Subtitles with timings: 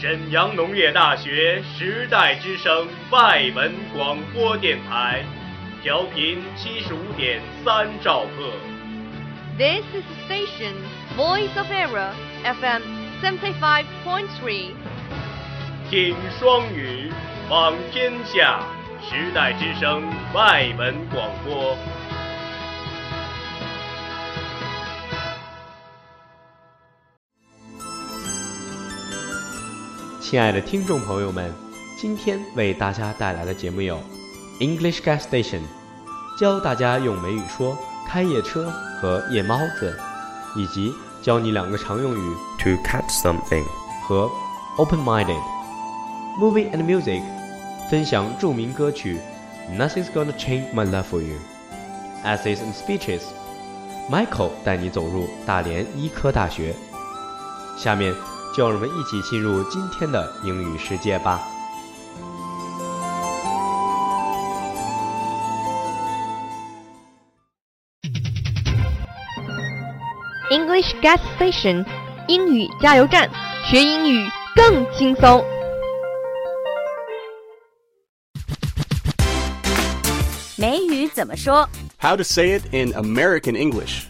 [0.00, 5.22] 沈阳农业大学时代之声外文广播电台，
[5.82, 8.50] 调频七十五点三兆赫。
[9.58, 10.72] This is the station
[11.18, 12.80] Voice of Era FM
[13.22, 14.70] seventy five point three
[15.90, 17.12] 听双语，
[17.50, 18.60] 望天下，
[19.02, 21.76] 时代之声外文广播。
[30.30, 31.52] 亲爱的听众朋友们，
[31.98, 33.98] 今天为大家带来的节目有
[34.60, 35.62] English Gas Station，
[36.38, 37.76] 教大家用美语说
[38.06, 39.98] 开夜车和夜猫子，
[40.54, 43.64] 以及教你两个常用语 to catch something.
[44.04, 44.30] 和
[44.76, 45.42] open-minded。
[46.38, 47.22] Movie and music，
[47.90, 49.18] 分享著名歌曲
[49.76, 51.38] Nothing's Gonna Change My Love for You。
[52.24, 56.76] Essays and speeches，Michael 带你走入大连医科大学。
[57.76, 58.14] 下面
[58.52, 61.40] 就让我们一起进入今天的英语世界吧。
[70.50, 71.86] English Gas Station
[72.26, 73.30] 英语加油站，
[73.70, 75.44] 学英语更轻松。
[80.58, 81.68] 美语怎么说
[82.00, 84.06] ？How to say it in American English.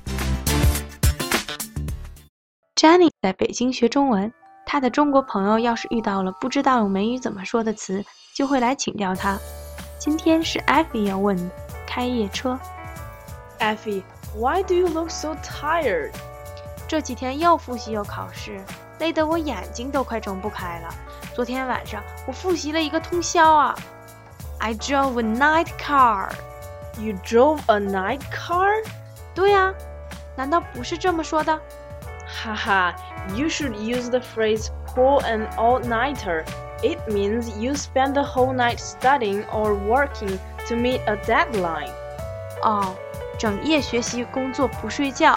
[2.75, 4.33] Jenny 在北京学中文，
[4.71, 9.37] 她的中国朋友要是遇到了不知道用美语怎么说的词，就会来请教他。
[9.99, 11.51] 今天是 Effie 要问的
[11.85, 12.57] 开夜车。
[13.59, 16.13] Effie, why do you look so tired?
[16.87, 18.61] 这几天又复习又考试，
[19.01, 20.95] 累得我眼睛都快睁不开了。
[21.35, 23.75] 昨天晚上我复习了一个通宵啊。
[24.61, 26.31] I drove a night car。
[26.97, 28.85] You drove a night car?
[29.35, 29.75] 对呀、
[30.37, 31.61] 难道不是这么说的？
[32.30, 32.94] Haha,
[33.36, 36.46] you should use the phrase pull an all-nighter.
[36.84, 41.92] It means you spend the whole night studying or working to meet a deadline.
[42.64, 42.96] 哦，
[43.38, 45.36] 整夜学习工作不睡觉，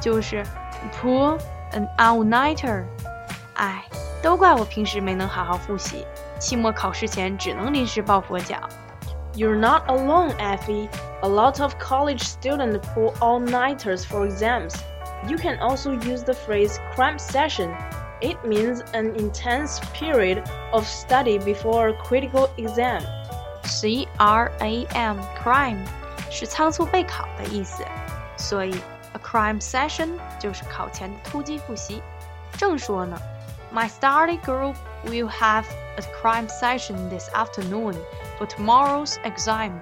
[0.00, 0.44] 就是
[1.00, 1.38] pull
[1.72, 2.84] an all-nighter。
[3.54, 3.84] 哎，
[4.22, 6.06] 都怪我平时没能好好复习，
[6.38, 8.56] 期末考试前只能临时抱佛脚。
[9.34, 10.88] You're not alone, Effie.
[11.22, 14.74] A lot of college students pull all-nighters for exams.
[15.28, 17.74] You can also use the phrase cram session.
[18.20, 20.42] It means an intense period
[20.72, 23.02] of study before a critical exam.
[23.64, 25.84] C R A M crime
[26.30, 27.84] 是仓促备考的意思，
[28.36, 28.74] 所以
[29.12, 32.02] a crime session 就是考前的突击复习。
[32.56, 33.16] 正说呢，
[33.72, 34.74] My study group
[35.04, 35.64] will have
[35.96, 37.94] a crime session this afternoon
[38.38, 39.72] for tomorrow's exam.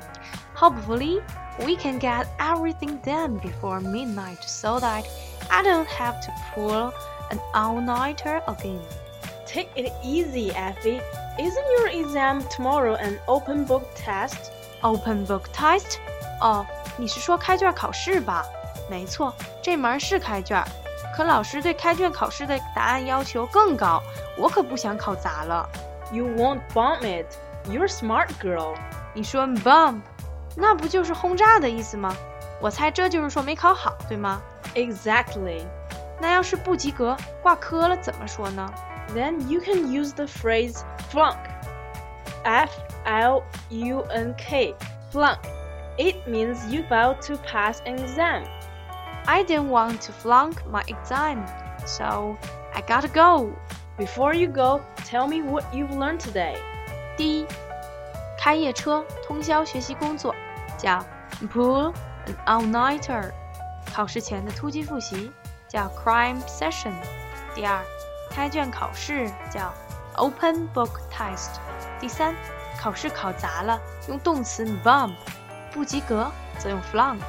[0.55, 1.21] Hopefully,
[1.61, 5.05] we can get everything done before midnight so that
[5.51, 6.93] I don't have to pull
[7.31, 8.81] an all-nighter again.
[9.47, 11.01] Take it easy, Effie.
[11.39, 14.51] Isn't your exam tomorrow an open book test?
[14.83, 15.99] Open book test？
[16.41, 16.67] 哦，
[16.97, 18.45] 你是说开卷考试吧？
[18.91, 19.33] 没错，
[19.63, 20.63] 这门是开卷，
[21.15, 24.03] 可老师对开卷考试的答案要求更高，
[24.37, 25.69] 我可不想考砸了。
[26.13, 27.27] You won't bomb it.
[27.69, 28.75] You're a smart girl.
[29.15, 30.01] 你说 bomb，
[30.55, 32.17] 那不就是轰炸的意思吗？
[32.61, 34.41] 我猜这就是说没考好，对吗？
[34.75, 35.63] Exactly.
[36.21, 38.67] 那要是不及格、挂科了怎么说呢？
[39.15, 40.81] Then you can use the phrase
[41.11, 41.37] flunk.
[42.45, 42.71] F
[43.05, 44.75] L U N K.
[45.13, 45.39] Flunk.
[45.99, 48.45] It means you failed to pass an exam.
[49.27, 51.45] I didn't want to flunk my exam,
[51.87, 52.37] so
[52.75, 53.51] I gotta go.
[53.99, 56.57] Before you go, tell me what you've learned today.
[57.17, 57.47] 第一，
[58.39, 60.35] 开夜车、通宵学习工作
[60.77, 61.05] 叫
[61.53, 61.95] pull an
[62.47, 63.33] all-nighter，
[63.93, 65.31] 考试前的突击复习
[65.69, 66.93] 叫 crime session。
[67.55, 67.85] 第二，
[68.31, 69.73] 开卷考试叫
[70.17, 71.59] open book test。
[72.01, 72.35] 第三，
[72.79, 75.15] 考试考砸了用动词 bomb，
[75.73, 77.21] 不及格则用 flunk。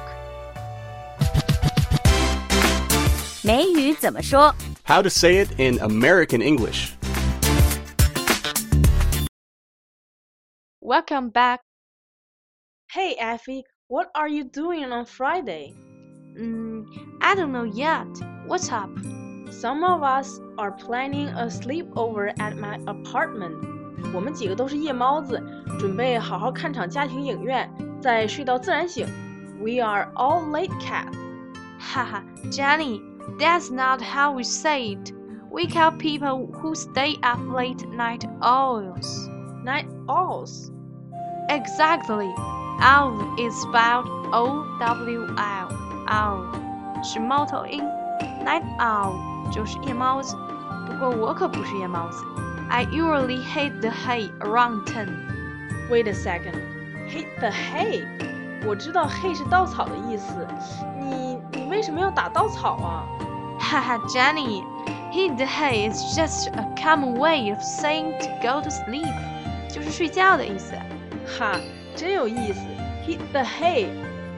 [3.44, 4.54] 美语怎么说？
[4.86, 6.92] How to say it in American English.
[10.80, 11.60] Welcome back.
[12.92, 15.74] Hey, Effie, what are you doing on Friday?
[16.38, 16.86] Mm,
[17.20, 18.06] I don't know yet.
[18.46, 18.90] What's up?
[19.50, 23.56] Some of us are planning a sleepover at my apartment.
[24.14, 25.42] 我们几个都是夜猫子，
[25.78, 27.68] 准备好好看场家庭影院，
[28.00, 29.06] 再睡到自然醒。
[29.60, 31.16] We are all late cats.
[31.80, 33.00] Haha, Jenny,
[33.38, 35.12] that's not how we say it.
[35.50, 39.28] We call people who stay up late night owls.
[39.64, 40.70] Night owls.
[41.48, 42.28] Exactly.
[42.80, 45.68] Owl is spelled O W L.
[46.06, 47.82] Owl 是猫头鹰，
[48.44, 49.14] Night owl
[49.52, 50.36] 就是夜猫子。
[50.86, 52.24] 不过我可不是夜猫子。
[52.70, 55.08] I usually hit the hay around ten.
[55.90, 56.60] Wait a second,
[57.08, 58.04] hit the hay。
[58.66, 60.46] 我知道 hay 是稻草的意思，
[60.98, 63.04] 你你为什么要打稻草啊？
[63.58, 64.62] 哈哈，Jenny,
[65.12, 69.12] hit the hay is just a common way of saying to go to sleep，
[69.68, 70.74] 就是睡觉的意思。
[71.38, 71.58] 哈，
[71.96, 72.60] 真有意思，
[73.06, 73.88] hit the hay。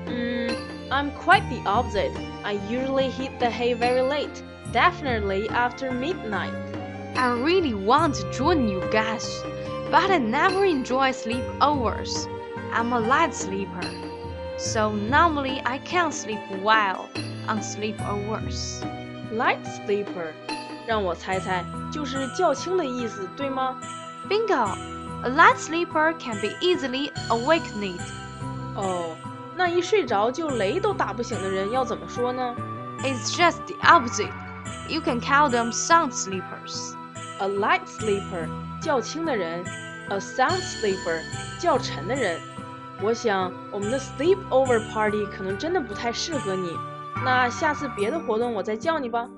[0.07, 0.51] 嗯，
[0.91, 2.13] I'm quite the opposite.
[2.43, 6.53] I usually hit the hay very late, definitely after midnight.
[7.15, 9.29] I really want to join you guys,
[9.91, 12.29] but I never enjoy sleepovers.
[12.73, 13.85] I'm a light sleeper,
[14.57, 17.09] so normally I can't sleep well
[17.47, 18.83] on sleepovers.
[19.33, 20.33] Light sleeper，
[20.87, 23.77] 让我猜猜，就是较轻的意思，对吗
[24.29, 24.77] Bingo!
[25.25, 28.01] A light sleeper can be easily awakened.
[28.75, 29.17] 哦，
[29.57, 32.55] 那一睡着就雷都打不醒的人要怎么说呢
[33.03, 34.33] It's just the opposite.
[34.89, 36.95] You can call them sound sleepers.
[37.39, 38.49] ？A light sleeper，
[38.81, 39.65] 较轻的人；
[40.09, 41.21] a sound sleeper，
[41.59, 42.41] 较沉的人。
[43.03, 46.77] 我想我们的 sleepover party 可能真的不太适合你。
[47.25, 49.29] 那下次别的活动我再叫你吧。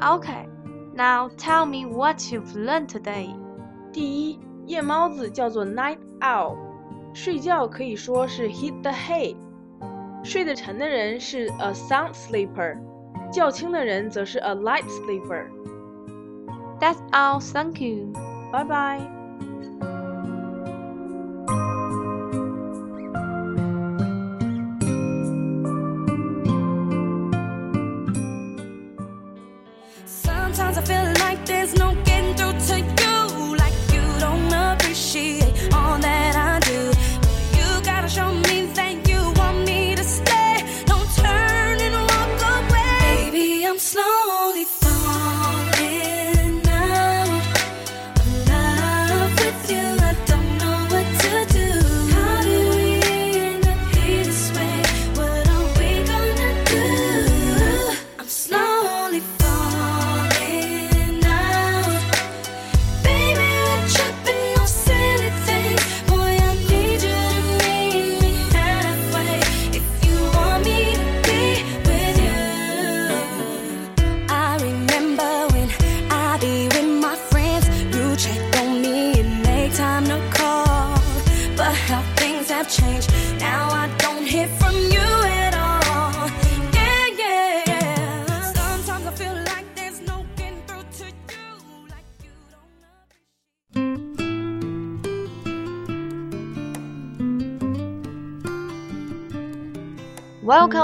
[0.00, 0.46] Okay,
[0.94, 3.34] now tell me what you've learned today.
[3.92, 4.38] 第一，
[4.70, 6.56] 夜猫子叫做 night owl，
[7.14, 9.36] 睡觉可以说是 hit the hay，
[10.22, 12.76] 睡得沉的人是 a sound sleeper，
[13.32, 15.46] 较轻的人则是 a light sleeper。
[16.78, 18.12] That's all, thank you.
[18.52, 19.19] 拜拜。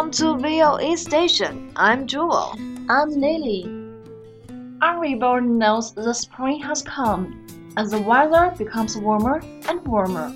[0.07, 1.73] Welcome to VOE Station.
[1.75, 2.55] I'm Jewel.
[2.89, 3.67] I'm Lily.
[4.81, 7.45] Everybody knows the spring has come
[7.77, 10.33] as the weather becomes warmer and warmer.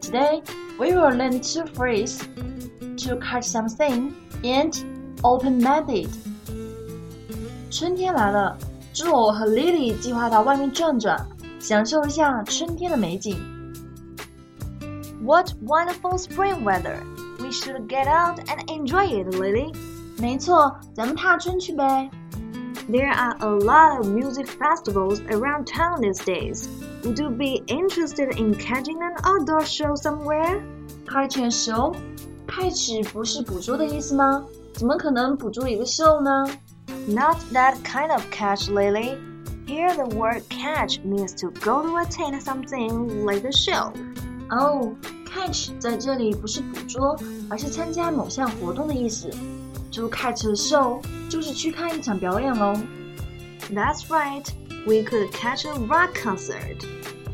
[0.00, 0.42] Today,
[0.78, 2.22] we will learn two phrases
[2.98, 4.14] to catch something
[4.44, 4.72] and
[5.24, 6.08] open-minded.
[7.72, 8.56] 春天来了，
[8.94, 11.26] Joe 和 Lily 计划到外面转转，
[11.58, 13.40] 享受一下春天的美景。
[15.20, 17.00] What wonderful spring weather!
[17.40, 19.72] We should get out and enjoy it, Lily.
[20.18, 22.10] 没错，咱们踏春去呗。
[22.88, 26.68] There are a lot of music festivals around town these days.
[27.02, 30.60] Would you be interested in catching an outdoor show somewhere?
[31.06, 31.94] Catch a show，
[32.46, 34.44] 开始不是捕捉的意思吗？
[34.74, 36.46] 怎么可能捕捉一个 show 呢？
[37.08, 39.16] Not that kind of catch, Lily.
[39.66, 43.92] Here, the word catch means to go to attend something like a show.
[44.49, 44.93] 哦、
[45.25, 47.17] c a t c h 在这里不是捕捉，
[47.49, 49.29] 而是参加某项活动的意思。
[49.93, 52.73] To catch a show 就是去看一场表演喽。
[53.71, 54.45] That's right.
[54.85, 56.85] We could catch a rock concert.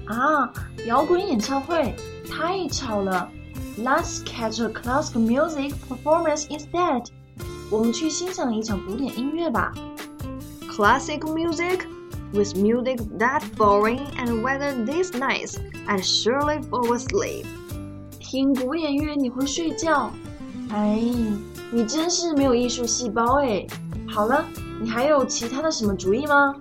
[0.07, 0.51] 啊，
[0.85, 1.95] 摇滚演唱会
[2.29, 3.29] 太吵了。
[3.77, 7.07] Let's catch a classical music performance instead.
[7.69, 9.73] 我们去欣赏一场古典音乐吧。
[10.69, 11.81] Classical music?
[12.34, 17.44] With music that boring and weather this nice, I'd surely fall asleep.
[18.18, 20.10] 听古典乐你会睡觉？
[20.70, 21.00] 哎，
[21.72, 23.66] 你真是没有艺术细胞哎。
[24.08, 24.44] 好了，
[24.80, 26.54] 你还有其他的什么主意吗？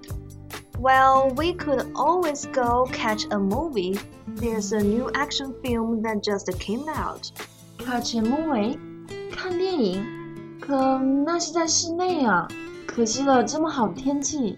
[0.82, 4.00] Well, we could always go catch a movie.
[4.38, 7.30] There's a new action film that just came out.
[7.78, 8.78] Catch a movie，
[9.32, 10.06] 看电影，
[10.60, 12.48] 可那是在室内啊，
[12.88, 14.58] 可惜了这么好的天气。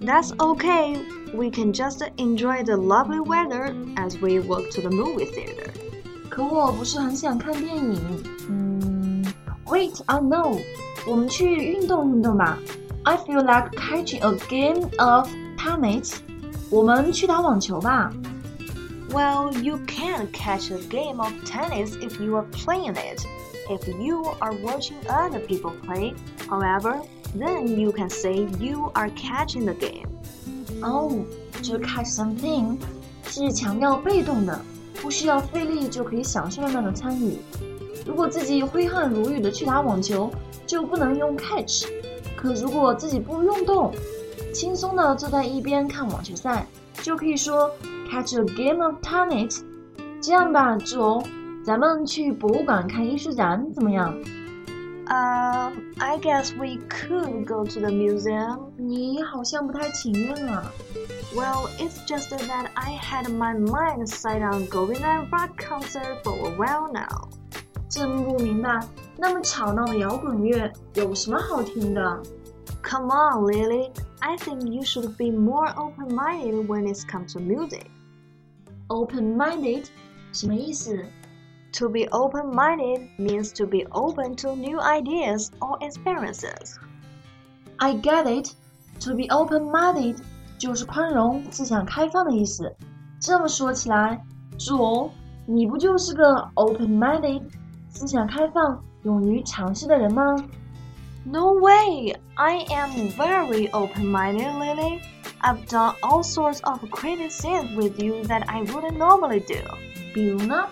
[0.00, 0.96] That's okay.
[1.32, 5.70] We can just enjoy the lovely weather as we walk to the movie theater.
[6.28, 8.24] 可我不是很想看电影。
[8.48, 9.24] 嗯，
[9.66, 10.58] Wait, I know，
[11.06, 12.58] 我们去运动运动吧。
[13.04, 16.16] I feel like catching a game of tennis.
[16.70, 18.12] 我们去打网球吧。
[19.10, 23.26] Well, you can't catch a game of tennis if you are playing it.
[23.68, 26.14] If you are watching other people play,
[26.48, 27.02] however,
[27.39, 30.07] then you can say you are catching the game.
[30.81, 31.11] 哦，
[31.61, 32.77] 这 catch something
[33.27, 34.59] 是强调被动的，
[35.01, 37.37] 不需要费力就可以享受的那种参与。
[38.05, 40.31] 如果自己挥汗如雨的去打网球，
[40.65, 41.87] 就不能用 catch。
[42.35, 43.91] 可如果自己不用动，
[44.53, 46.65] 轻松的坐在一边看网球赛，
[47.01, 47.69] 就可以说
[48.09, 49.61] catch a game of tennis。
[50.21, 51.21] 这样吧，主，
[51.65, 54.15] 咱们去博物馆看艺术展怎么样？
[55.08, 58.70] Um, I guess we could go to the museum.
[58.76, 60.72] 你好像不太情愿啊。
[61.34, 66.22] Well, it's just that I had my mind set on going to a rock concert
[66.22, 67.28] for a while now.
[67.88, 68.80] 真不明白，
[69.18, 72.22] 那么吵闹的摇滚乐有什么好听的？
[72.82, 73.90] Come on, Lily.
[74.20, 77.86] I think you should be more open-minded when it comes to music.
[78.88, 79.86] Open-minded
[80.32, 81.04] 什么意思？
[81.78, 86.78] To be open-minded means to be open to new ideas or experiences.
[87.78, 88.54] I get it.
[89.00, 90.18] To be open-minded
[90.58, 92.76] 就是宽容、思想开放的意思。
[93.20, 94.22] 这么说起来，
[94.58, 95.10] 主，
[95.46, 97.42] 你不就是个 open-minded
[97.88, 100.36] 思想开放、勇于尝试的人吗？
[101.24, 102.14] No way!
[102.34, 105.00] I am very open-minded, Lily.
[105.40, 109.56] I've done all sorts of crazy things with you that I wouldn't normally do.
[110.14, 110.66] 比如呢？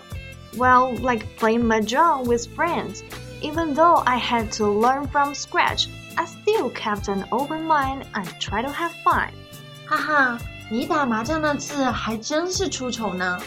[0.57, 3.03] Well, like playing mahjong with friends.
[3.41, 5.87] Even though I had to learn from scratch,
[6.17, 9.31] I still kept an open mind and tried to have fun.
[9.87, 10.37] 哈哈，
[10.69, 13.39] 你打麻将那次还真是出丑呢。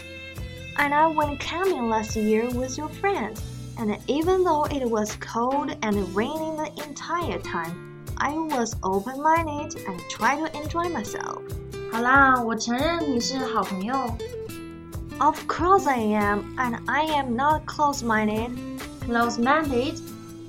[0.77, 3.39] And I went camping last year with your friends.
[3.77, 7.75] And even though it was cold and raining the entire time,
[8.17, 11.41] I was open-minded and tried to enjoy myself.
[11.91, 13.95] 好啦，我承认你是好朋友。
[15.20, 18.52] Of course I am, and I am not close-minded.
[19.06, 19.98] Close-minded，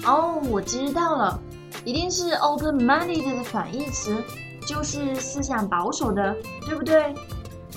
[0.05, 1.37] 哦，我知道了，
[1.83, 4.15] 一定是 open-minded 的反义词，
[4.65, 6.33] 就是思想保守的，
[6.65, 7.13] 对不对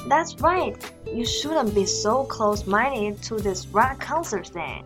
[0.09, 0.77] ？That's right.
[1.05, 4.85] You shouldn't be so close-minded to this rock concert thing.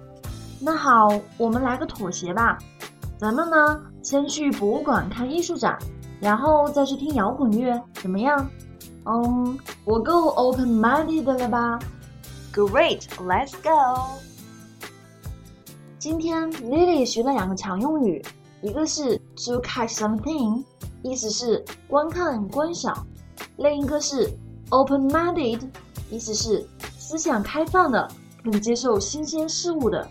[0.63, 2.57] 那好，我们来个妥协吧。
[3.19, 5.79] 咱们呢，先去博物馆看艺术展，
[6.23, 8.49] 然后再去听摇滚乐，怎么样？
[9.05, 11.79] 嗯，我够 open-minded 了吧？
[12.58, 14.20] Great, let's go.
[15.98, 18.24] 今天 Lily 学了两个常用语，
[18.62, 20.64] 一个是 to catch something，
[21.02, 22.94] 意思是观看、观赏；
[23.58, 24.30] 另一个是
[24.70, 25.62] open-minded，
[26.12, 26.68] 意思是
[26.98, 28.08] 思想开放的，
[28.44, 30.08] 可以接受新鲜事物的。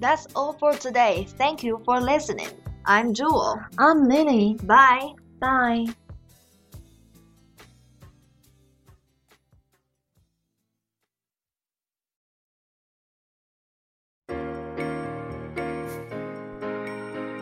[0.00, 1.26] That's all for today.
[1.36, 2.48] Thank you for listening.
[2.84, 3.60] I'm Jewel.
[3.76, 4.56] I'm Lily.
[4.66, 5.14] Bye.
[5.38, 6.03] Bye. “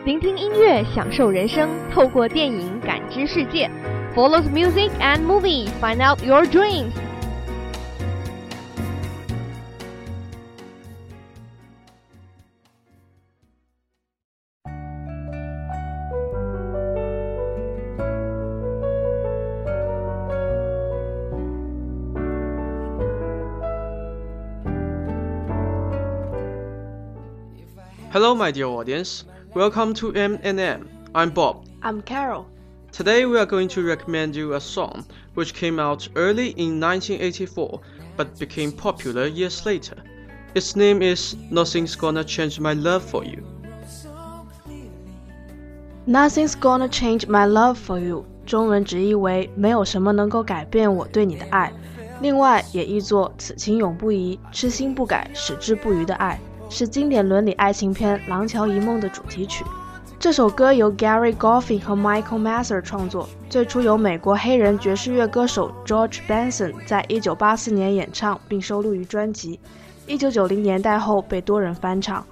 [0.05, 3.69] 聆听音乐，享受人生，透过电影感知世界。
[4.15, 6.93] Follow the music and movie, find out your dreams.
[28.11, 29.21] Hello, my dear audience.
[29.53, 30.89] Welcome to M&M.
[31.13, 31.65] I'm Bob.
[31.81, 32.45] I'm Carol.
[32.91, 37.81] Today we are going to recommend you a song which came out early in 1984
[38.17, 39.95] but became popular years later.
[40.55, 43.43] Its name is Nothing's Gonna Change My Love for You.
[46.07, 51.71] Nothing's gonna change my love for you，中文直译为“没有什么能够改变我对你的爱”，
[52.19, 56.39] 另外也译作“此情永不移，痴心不改，矢志不渝的爱”，
[56.74, 59.64] 是经典伦理爱情片《廊桥遗梦》的主题曲。
[60.18, 69.60] 这首歌由 Gary Goffin 和 Michael Masser 创作，最初由美国黑人爵士乐歌手 George Benson 在1984年演唱并收录于专辑
[70.08, 72.26] ，1990年代后被多人翻唱。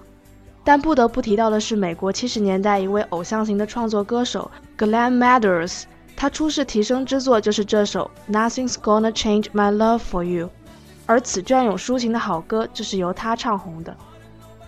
[0.64, 5.84] 但不得不提到的是，美国七十年代一位偶像型的创作歌手 Glenn Medeiros，
[6.16, 10.50] 他出世提升之作就是这首 Nothing's Gonna Change My Love for You，
[11.06, 13.96] 而此隽永抒情的好歌就是由他唱红的。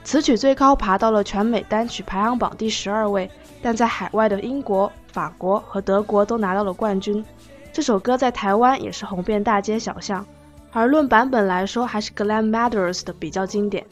[0.04, 3.30] 此曲最高爬到了全美单曲排行榜第十二位，
[3.62, 7.24] 但在海外的英国、法国和德国都拿到了冠军。
[7.72, 10.26] 这首歌在台湾也是红遍大街小巷，
[10.72, 13.86] 而论版本来说，还是 Glenn Medeiros 的比较经典。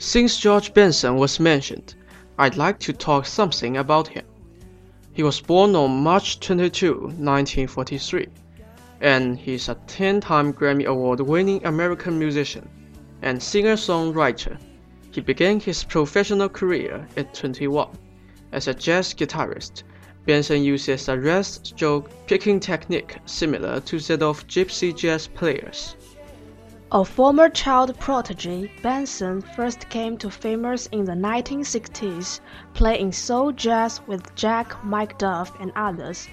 [0.00, 1.94] Since George Benson was mentioned,
[2.36, 4.24] I'd like to talk something about him.
[5.14, 8.28] He was born on March 22, 1943.
[9.00, 12.68] and he's a 10 time Grammy Award winning American musician
[13.22, 14.56] and singer songwriter.
[15.13, 17.87] He began his professional career at 21
[18.51, 19.83] as a jazz guitarist.
[20.25, 25.95] Benson uses a rest stroke picking technique similar to that of gypsy jazz players.
[26.91, 32.39] A former child prodigy, Benson first came to famous in the 1960s,
[32.73, 36.27] playing soul jazz with Jack McDuff and others.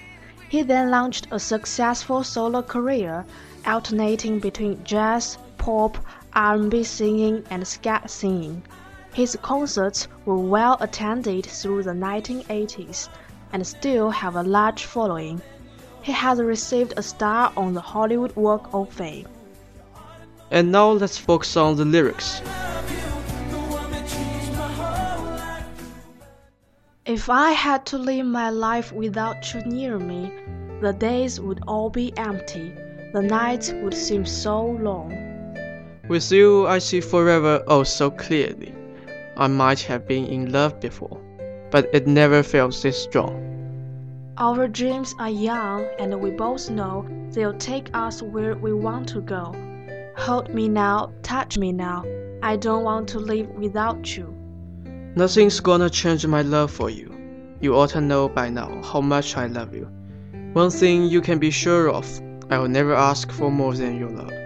[0.49, 3.25] He then launched a successful solo career,
[3.63, 5.99] alternating between jazz, pop,
[6.33, 8.63] R&B singing, and scat singing.
[9.13, 13.09] His concerts were well attended through the 1980s
[13.53, 15.41] and still have a large following.
[16.01, 19.27] He has received a star on the Hollywood Walk of Fame.
[20.49, 22.41] And now let's focus on the lyrics.
[27.05, 30.31] If I had to live my life without you near me,
[30.81, 32.73] the days would all be empty,
[33.13, 35.30] the nights would seem so long.
[36.11, 38.75] With you, I see forever oh so clearly.
[39.37, 41.17] I might have been in love before,
[41.71, 43.39] but it never felt this strong.
[44.37, 49.21] Our dreams are young, and we both know they'll take us where we want to
[49.21, 49.55] go.
[50.17, 52.03] Hold me now, touch me now.
[52.43, 54.35] I don't want to live without you.
[55.15, 57.09] Nothing's gonna change my love for you.
[57.61, 59.87] You ought to know by now how much I love you.
[60.51, 62.05] One thing you can be sure of
[62.49, 64.40] I will never ask for more than your love.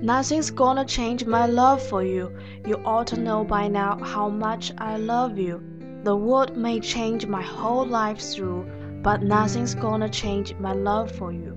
[0.00, 2.30] Nothing's gonna change my love for you.
[2.64, 5.60] You ought to know by now how much I love you.
[6.04, 8.64] The world may change my whole life through,
[9.02, 11.56] but nothing's gonna change my love for you.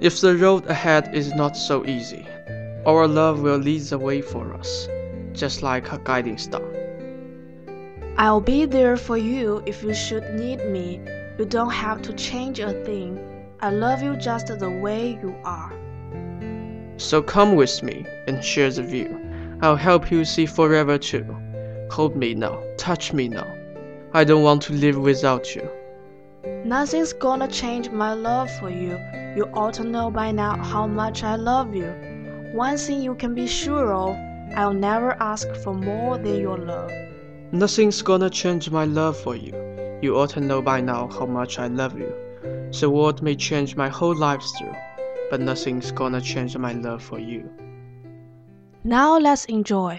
[0.00, 2.26] If the road ahead is not so easy,
[2.84, 4.88] our love will lead the way for us,
[5.32, 6.68] just like a guiding star.
[8.18, 11.00] I'll be there for you if you should need me.
[11.38, 13.20] You don't have to change a thing.
[13.60, 15.72] I love you just the way you are.
[17.02, 19.18] So come with me and share the view.
[19.60, 21.26] I'll help you see forever too.
[21.90, 23.46] Hold me now, touch me now.
[24.14, 25.68] I don't want to live without you.
[26.64, 28.98] Nothing's gonna change my love for you.
[29.36, 31.90] You ought to know by now how much I love you.
[32.54, 34.16] One thing you can be sure of
[34.56, 36.92] I'll never ask for more than your love.
[37.50, 39.52] Nothing's gonna change my love for you.
[40.02, 42.14] You ought to know by now how much I love you.
[42.78, 44.76] The world may change my whole life through,
[45.32, 47.48] but nothing's gonna change my love for you.
[48.84, 49.98] Now let's enjoy.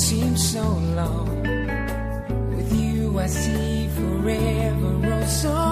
[0.00, 0.62] Would so
[0.96, 1.42] long.
[2.56, 5.69] With you, I see forever oh so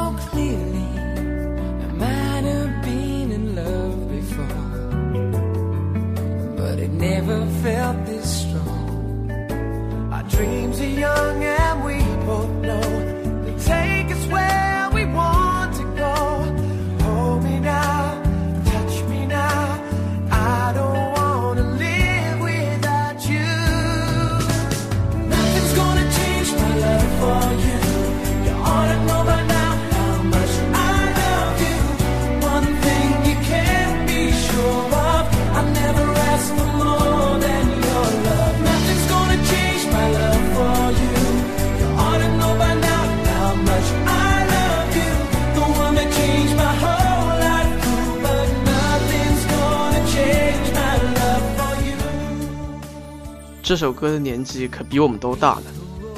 [53.68, 55.64] 这首歌的年纪可比我们都大呢。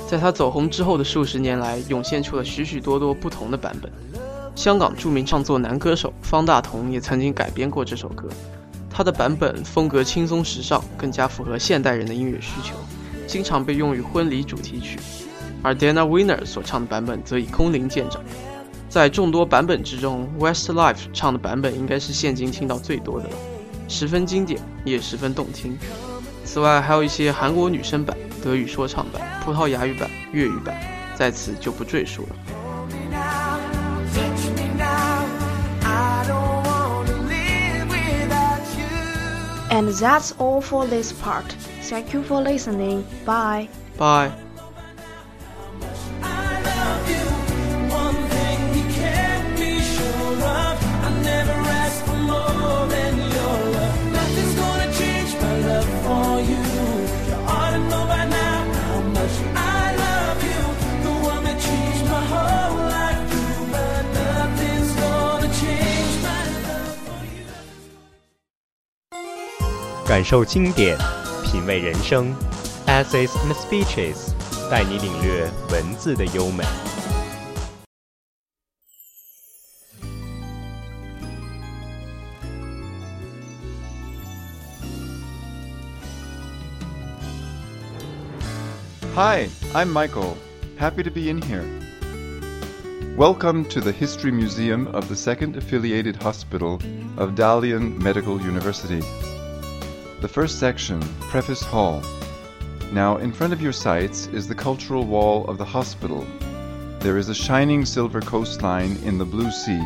[0.09, 3.91] 在他走红之后的数十年来，涌现出了许许多多不同的版本。
[4.55, 8.29] 香港著名唱作男歌手方大同也曾经改编过这首歌，
[8.89, 12.77] 他的版本风格轻松时尚，更加符合现代人的音乐需求，
[13.27, 15.01] 经常被用于婚礼主题曲。
[15.61, 18.23] 而 Dana Winner 所唱的版本则以空灵见长。
[18.89, 23.35] 在众多版本之中，Westlife 唱的版本应该是现今听到最多的了，
[23.89, 25.77] 十分经典，也十分动听。
[26.53, 30.77] 此外，还有一些韩国女生版、德语说唱版、葡萄牙语版、粤语版，
[31.15, 32.35] 在此就不赘述了。
[39.71, 41.45] And that's all for this part.
[41.89, 43.05] Thank you for listening.
[43.25, 43.69] Bye.
[43.97, 44.33] Bye.
[70.10, 70.98] 感受经典，
[71.44, 72.34] 品味人生，
[72.88, 74.32] essays and speeches，
[74.70, 76.64] 带你领略文字的优美。
[89.16, 90.36] Hi, I'm Michael.
[90.78, 91.64] Happy to be in here.
[93.16, 96.82] Welcome to the History Museum of the Second Affiliated Hospital
[97.16, 99.02] of Dalian Medical University.
[100.21, 102.03] The first section, Preface Hall.
[102.93, 106.27] Now, in front of your sights is the cultural wall of the hospital.
[106.99, 109.81] There is a shining silver coastline in the blue sea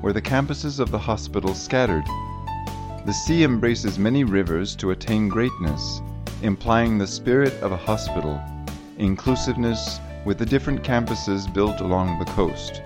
[0.00, 2.02] where the campuses of the hospital scattered.
[3.06, 6.02] The sea embraces many rivers to attain greatness,
[6.42, 8.40] implying the spirit of a hospital,
[8.98, 12.82] inclusiveness with the different campuses built along the coast.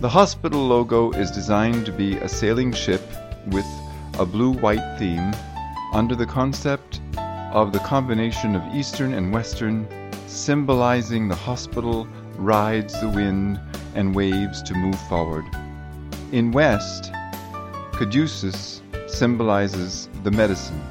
[0.00, 3.00] The hospital logo is designed to be a sailing ship
[3.46, 3.64] with
[4.18, 5.32] a blue white theme
[5.92, 7.00] under the concept
[7.52, 9.86] of the combination of Eastern and Western,
[10.26, 13.60] symbolizing the hospital rides the wind
[13.94, 15.44] and waves to move forward.
[16.32, 17.12] In West,
[17.92, 20.82] caduceus symbolizes the medicine.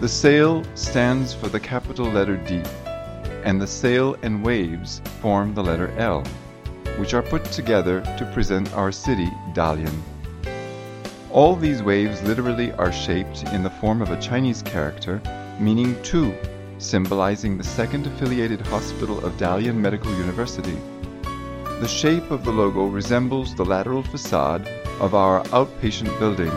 [0.00, 2.62] The sail stands for the capital letter D,
[3.42, 6.22] and the sail and waves form the letter L,
[6.98, 9.98] which are put together to present our city, Dalian.
[11.34, 15.20] All these waves literally are shaped in the form of a Chinese character
[15.58, 16.32] meaning two,
[16.78, 20.78] symbolizing the second affiliated hospital of Dalian Medical University.
[21.80, 24.68] The shape of the logo resembles the lateral facade
[25.00, 26.52] of our outpatient building.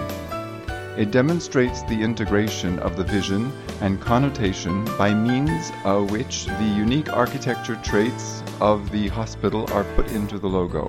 [0.96, 7.12] It demonstrates the integration of the vision and connotation by means of which the unique
[7.12, 10.88] architecture traits of the hospital are put into the logo.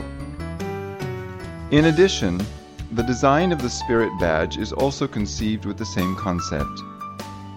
[1.70, 2.38] In addition,
[2.92, 6.80] the design of the Spirit Badge is also conceived with the same concept.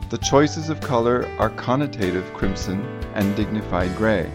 [0.09, 2.81] The choices of color are connotative crimson
[3.13, 4.29] and dignified gray.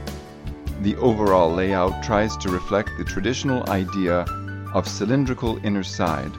[0.81, 4.25] The overall layout tries to reflect the traditional idea
[4.73, 6.33] of cylindrical inner side.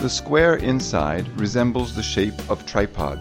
[0.00, 3.18] The square inside resembles the shape of tripod.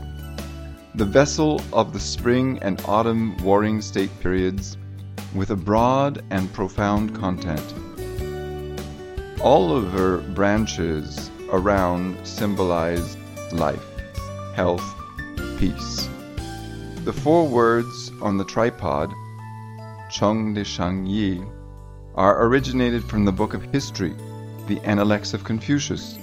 [0.96, 4.78] The vessel of the spring and autumn warring state periods
[5.36, 7.74] with a broad and profound content.
[9.42, 13.16] All of her branches around symbolize
[13.52, 13.86] life,
[14.56, 14.84] health,
[15.60, 16.10] peace.
[17.04, 19.14] The four words on the tripod,
[20.10, 21.44] Chong de Shang Yi,
[22.16, 24.16] are originated from the Book of History,
[24.66, 26.18] the Analects of Confucius,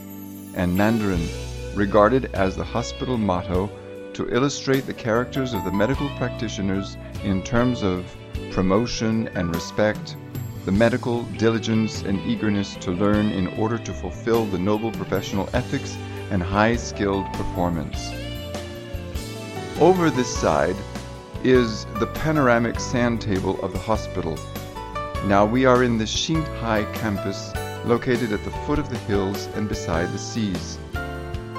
[0.57, 1.29] and Mandarin,
[1.77, 3.70] regarded as the hospital motto
[4.14, 8.05] to illustrate the characters of the medical practitioners in terms of
[8.50, 10.16] promotion and respect,
[10.64, 15.96] the medical diligence and eagerness to learn in order to fulfill the noble professional ethics
[16.31, 18.11] and high skilled performance.
[19.79, 20.77] Over this side
[21.42, 24.38] is the panoramic sand table of the hospital.
[25.27, 27.53] Now we are in the Xinghai campus,
[27.85, 30.79] located at the foot of the hills and beside the seas,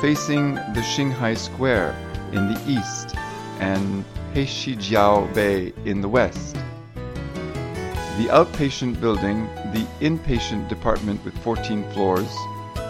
[0.02, 1.96] facing the Xinghai Square
[2.32, 3.16] in the east
[3.60, 6.58] and Heishijiao Bay in the west.
[8.18, 12.34] The outpatient building, the inpatient department with 14 floors,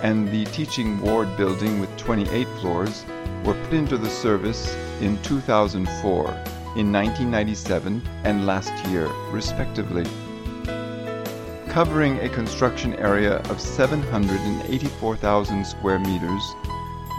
[0.04, 3.04] and the teaching ward building with 28 floors
[3.44, 6.28] were put into the service in 2004,
[6.76, 10.06] in 1997, and last year, respectively.
[11.70, 16.54] Covering a construction area of 784,000 square meters,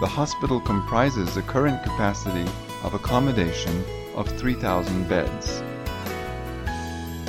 [0.00, 2.48] the hospital comprises a current capacity
[2.84, 5.64] of accommodation of 3,000 beds.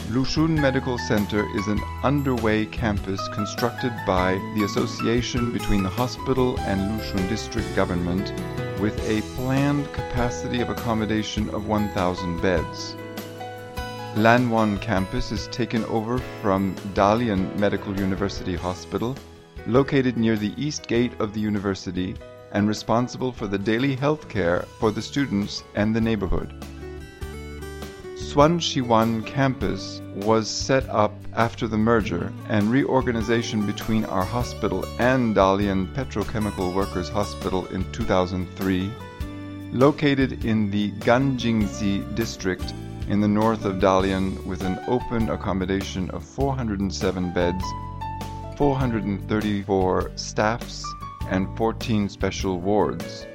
[0.09, 6.79] Lushun Medical Center is an underway campus constructed by the association between the hospital and
[6.79, 8.31] Lushun district government
[8.79, 12.95] with a planned capacity of accommodation of 1,000 beds.
[14.15, 19.13] Lanwan campus is taken over from Dalian Medical University Hospital,
[19.65, 22.15] located near the east gate of the university
[22.53, 26.53] and responsible for the daily health care for the students and the neighborhood.
[28.27, 35.93] Suanshiwan campus was set up after the merger and reorganization between our hospital and Dalian
[35.93, 38.91] Petrochemical Workers Hospital in 2003,
[39.71, 42.73] located in the Ganjingzi district
[43.07, 47.63] in the north of Dalian with an open accommodation of 407 beds,
[48.57, 50.83] 434 staffs,
[51.29, 53.25] and 14 special wards.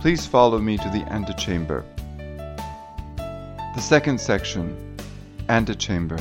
[0.00, 1.84] Please follow me to the antechamber.
[3.74, 4.96] The second section,
[5.48, 6.20] Antechamber.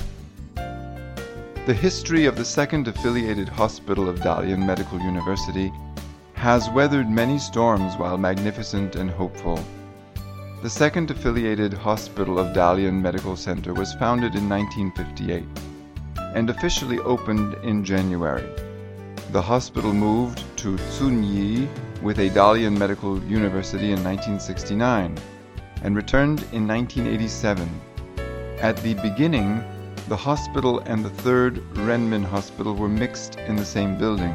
[0.56, 5.72] The history of the second affiliated hospital of Dalian Medical University
[6.34, 9.64] has weathered many storms while magnificent and hopeful.
[10.64, 15.46] The second affiliated hospital of Dalian Medical Center was founded in 1958
[16.34, 18.50] and officially opened in January.
[19.30, 21.68] The hospital moved to Tsunyi
[22.02, 25.20] with a Dalian Medical University in 1969
[25.84, 27.70] and returned in 1987.
[28.60, 29.64] At the beginning,
[30.08, 34.34] the hospital and the third Renmin Hospital were mixed in the same building.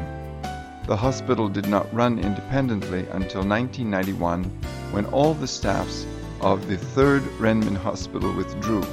[0.87, 4.43] The hospital did not run independently until 1991
[4.91, 6.05] when all the staffs
[6.41, 8.83] of the third Renmin Hospital withdrew.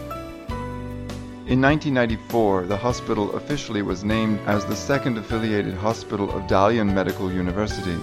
[1.48, 7.30] In 1994, the hospital officially was named as the second affiliated hospital of Dalian Medical
[7.30, 7.96] University.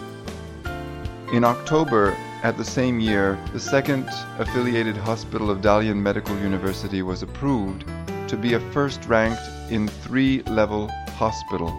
[1.33, 4.05] In October at the same year, the second
[4.37, 7.85] affiliated hospital of Dalian Medical University was approved
[8.27, 11.69] to be a first ranked in three level hospital.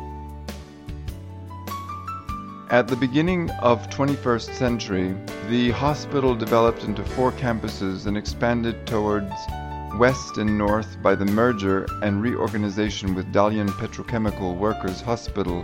[2.70, 5.14] At the beginning of 21st century,
[5.50, 9.34] the hospital developed into four campuses and expanded towards
[9.98, 15.62] west and north by the merger and reorganization with Dalian Petrochemical Workers Hospital,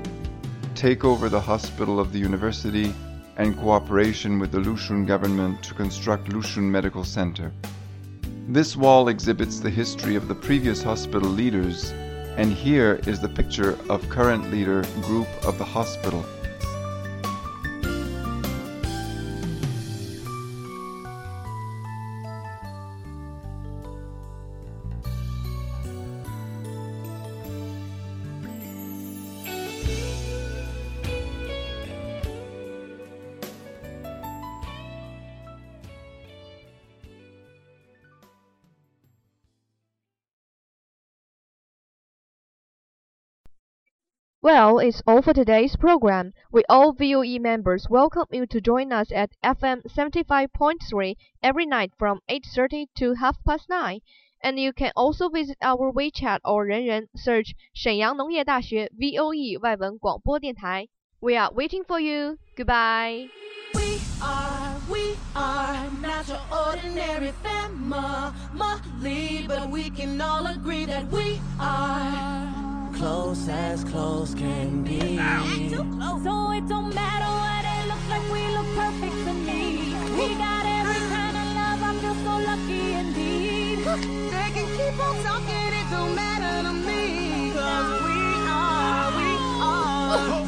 [0.75, 2.95] takeover the hospital of the university,
[3.41, 7.51] and cooperation with the Lushun government to construct Lushun Medical Center.
[8.49, 11.93] This wall exhibits the history of the previous hospital leaders,
[12.37, 16.23] and here is the picture of current leader group of the hospital.
[44.46, 46.32] Well, it's all for today's program.
[46.52, 52.22] We all VOE members welcome you to join us at FM 75.3 every night from
[52.30, 54.02] 8:30 to half past 9.
[54.44, 60.90] And you can also visit our WeChat or 人人 search 沈阳农业大学 VOE 外文广播电台.
[61.20, 62.38] We are waiting for you.
[62.56, 63.32] Goodbye.
[63.74, 71.40] We are, we are not your ordinary family, but we can all agree that we
[71.60, 72.59] are
[73.01, 75.17] close as close can be.
[76.23, 79.95] So it don't matter what it looks like, we look perfect to me.
[80.19, 83.79] We got every kind of love, I feel so lucky indeed.
[84.35, 87.53] They can keep on talking, it don't matter to me.
[87.55, 88.19] Cause we
[88.59, 89.31] are, we
[89.63, 90.40] are.